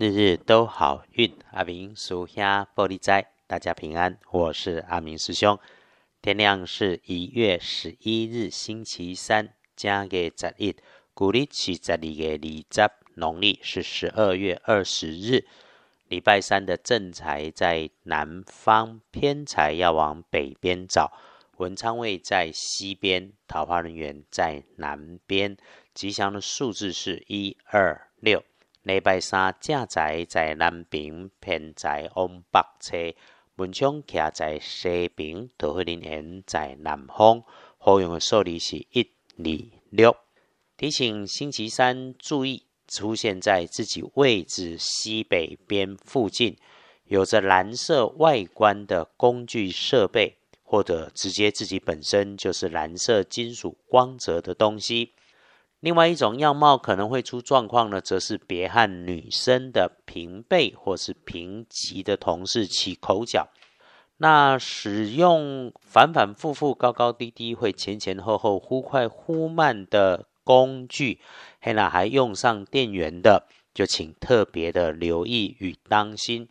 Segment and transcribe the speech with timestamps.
[0.00, 5.58] 日日都好运，阿明属下玻璃斋，大家平安，我是阿明师兄。
[6.22, 10.76] 天亮是一月十一日，星期三，加给十一，
[11.14, 15.44] 古历是十二月二十，农历是十二月二十日，
[16.06, 21.12] 礼拜三的正财在南方，偏财要往北边找。
[21.56, 25.56] 文昌位在西边，桃花人员在南边，
[25.92, 28.44] 吉祥的数字是一二六。
[28.88, 32.96] 礼拜三正在在南边，偏在往北侧，
[33.56, 37.44] 文昌徛在西边，桃花人缘在南方。
[37.76, 40.16] 好用的数字是一二六。
[40.78, 46.56] 提醒星期三注意，出现在自己位置西北边附近，
[47.04, 50.38] 有着蓝色外观的工具设备。
[50.70, 55.12] 或者直接自己本身就是蓝色金属光泽的东西。
[55.80, 63.48] 另外一种样貌可能会出状况呢，则是别和女生的平辈或是平级的同事起口角。
[64.16, 71.20] 那使用反反复复、高高低低、会前前后后、忽快忽慢的工具，
[71.60, 76.48] 嘿那还用上电源的，就请特别的留意与当心。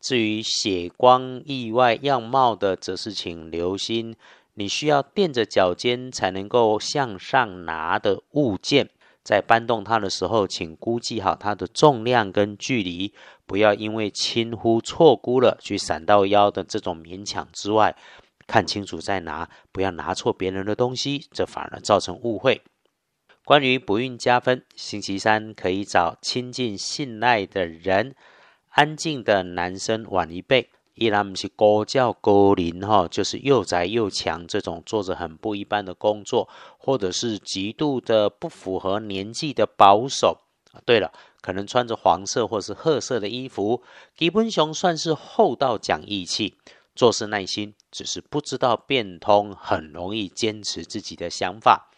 [0.00, 4.16] 至于血光意外样貌的，则是请留心，
[4.54, 8.90] 你需要垫着脚尖才能够向上拿的物件，
[9.22, 13.14] 在搬动它的时候，请估计好它的重量跟距离，
[13.46, 17.96] 不要因为轻忽错估了，去闪到腰的这种勉强之外，
[18.46, 22.62] 看清楚再拿，不要拿错别人的东西，这反而造成误会。
[23.44, 28.14] 关于不孕加分，星期三可以找亲近信赖的人。
[28.74, 40.38] 安静的男生晚一辈，依然不是高教高龄哈，就是又宅又强这种做着很不一般的工作，或者是极度的不符合年纪的保守。
[40.84, 43.82] 对了，可能穿着黄色或是褐色的衣服。
[44.16, 46.56] 基本雄算是厚道讲义气，
[46.94, 51.90] 做事耐心，只是不知道变通，很容易坚持自己的想法。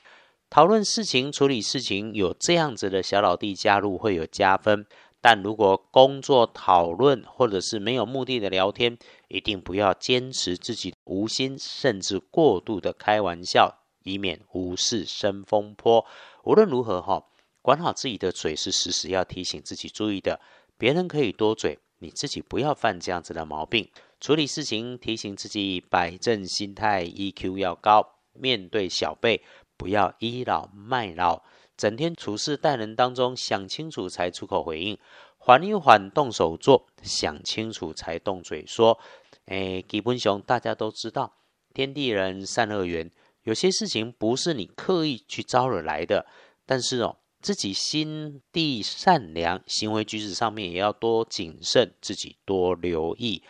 [0.50, 4.86] 讨论事情、处理事情，有这样子的小老弟加入会有加分。
[5.26, 8.98] 但如果工作讨论或者是没有目的的聊天，
[9.28, 16.04] 一定不要坚持自己无心甚至过度的开玩笑，以免无事生风波。
[16.42, 17.24] 无论如何哈，
[17.62, 20.38] 管好自己的嘴是时时要提醒自己注意的。
[20.76, 23.88] 别人可以多嘴，你自己不要犯这样子的毛病。
[24.20, 28.06] 处理事情提醒自己摆正心态，EQ 要高。
[28.34, 29.42] 面对小辈，
[29.78, 31.42] 不要倚老卖老。
[31.76, 34.98] 整天处事待人当中，想清楚才出口回应，
[35.36, 38.98] 缓一缓动手做，想清楚才动嘴说。
[39.46, 41.34] 哎，基本上大家都知道，
[41.74, 43.10] 天地人善恶缘，
[43.42, 46.26] 有些事情不是你刻意去招惹来的，
[46.64, 53.42] 但是哦，自己心地善良，行为举止上面也要多谨慎，自己多留意。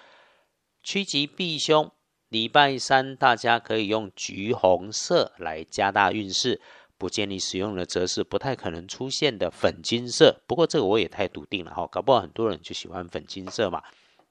[0.82, 1.92] 趋吉避凶，
[2.28, 6.60] 礼拜三大家可以用橘红色来加大运势。
[7.04, 10.40] 不建议使用的则是不太可能出现的粉金色。
[10.46, 13.82] 不过这个我也太笃定了哈，搞不好很多人就喜欢粉金色嘛。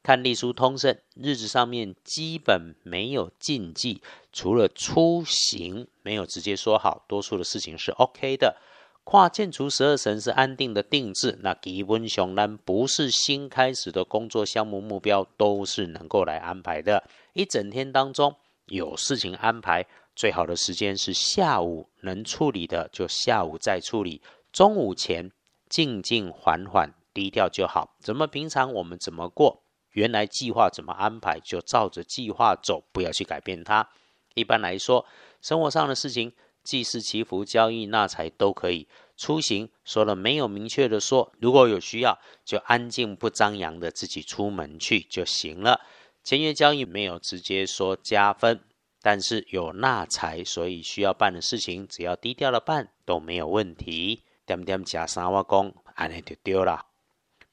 [0.02, 4.02] 看隶书通胜，日子上面基本没有禁忌，
[4.32, 8.58] 除了出行没有直接说好，多数的事情是 OK 的。
[9.04, 17.04] 跨建除十二神是安定的定制，那基本上呢不是新开始的工作项目目标都是能够来安排的。
[17.34, 18.36] 一整天当中
[18.66, 19.86] 有事情安排。
[20.16, 24.22] 最好的时间是下午，能处理的就下午再处理。
[24.52, 25.32] 中午前
[25.68, 27.96] 静静缓缓，低调就好。
[28.00, 33.90] 怎么平常我们怎么过，原来计划怎么安排，就照着计划走，不要去改变它。
[34.36, 35.06] 一般来说，
[35.42, 38.88] 生活上的事情，祭祀祈福、交易纳财都可以。
[39.18, 45.82] 出行说了没有明确的说，如果有需要，就安静不张扬的自己出门去就行了。
[46.24, 48.62] 签约交易没有直接说加分。
[49.04, 54.24] 但是有纳财，所以需要办的事情，只要低调的办都没有问题。
[54.46, 56.86] 点点加三瓦工，安尼就丢了。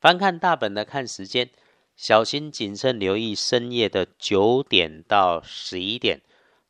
[0.00, 1.50] 翻看大本的看时间，
[1.96, 6.20] 小心谨慎留意深夜的九点到十一点。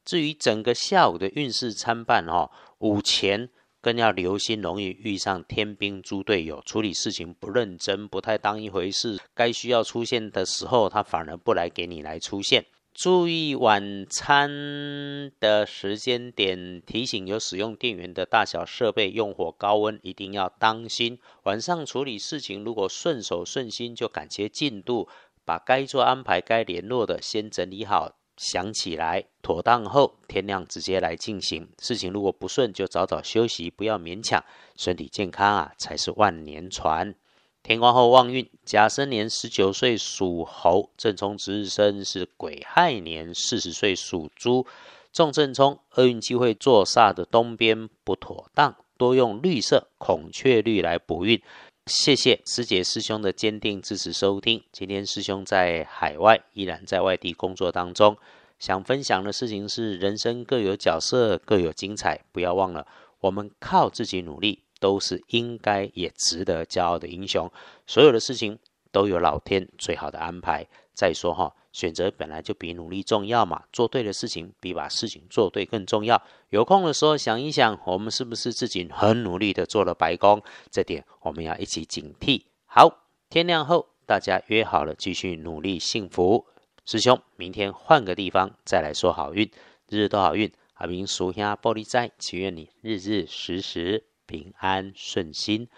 [0.03, 3.51] 至于整个下午的运势参半，哈，午前
[3.83, 9.21] 更要留心，容易遇上天兵猪队友，处理事情不认真，不太当一回事。
[9.35, 12.65] 该需要出现的时候，他反而不来给你来出现。
[12.93, 21.19] 注意晚餐的时间点，提醒有使用电源的大小设备用火高温，一定要当心。
[21.45, 25.09] 晚上处理事情，如果顺手顺心，就赶些进度，
[25.45, 31.69] 把该做安排、该联络的先整理好，想起来妥当后，天亮直接来进行。
[31.79, 34.45] 事情如果不顺，就早早休息，不要勉强。
[34.77, 37.15] 身体健康啊，才是万年船。
[37.63, 44.67] 天光后旺运，甲申年十九岁属猴，正冲值日生是癸亥年四十岁属猪，
[45.13, 51.41] 重正冲，厄运机会坐煞的东边不妥当，多用绿色孔雀绿来补运。
[51.87, 54.65] 谢谢师姐师兄的坚定支持收听。
[54.73, 58.17] 今天师兄在海外，依然在外地工作当中，
[58.59, 62.87] 想分享的事情是：人生各有角色，各有精彩，不要忘了，
[63.21, 64.61] 我们靠自己努力。
[64.81, 67.49] 都是应该也值得骄傲的英雄。
[67.87, 68.59] 所有的事情
[68.91, 70.67] 都有老天最好的安排。
[70.93, 73.63] 再说哈，选择本来就比努力重要嘛。
[73.73, 76.21] 做对的事情比把事情做对更重要。
[76.51, 80.43] 有空的时候想一想，我们是不是自己很努力的做了白工？
[80.71, 82.43] 这点我们要一起警惕。
[82.67, 86.47] 好，天亮后大家约好了继续努力，幸福。
[86.85, 89.51] 师兄，明天换个地方再来说好运，
[89.89, 90.53] 日日都好运。
[90.75, 94.10] 阿明属下玻璃斋，祈愿你日日时时。
[94.31, 95.69] 平安顺心，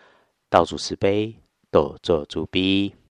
[0.51, 1.35] 道主慈悲，
[1.71, 2.95] 多做主逼。